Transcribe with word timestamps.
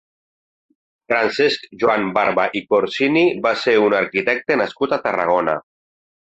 Francesc 1.11 1.67
Joan 1.83 2.07
Barba 2.15 2.45
i 2.61 2.63
Corsini 2.71 3.27
va 3.45 3.53
ser 3.65 3.77
un 3.89 3.97
arquitecte 4.01 4.59
nascut 4.63 4.97
a 4.99 5.01
Tarragona. 5.07 5.57